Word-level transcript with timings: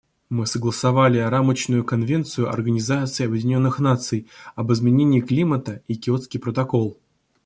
Мы 0.31 0.47
согласовали 0.47 1.19
Рамочную 1.19 1.83
конвенцию 1.83 2.49
Организации 2.51 3.23
Объединенных 3.27 3.77
Наций 3.77 4.27
об 4.55 4.73
изменении 4.73 5.21
климата 5.21 5.83
и 5.87 5.93
Киотский 5.93 6.39
протокол. 6.39 6.97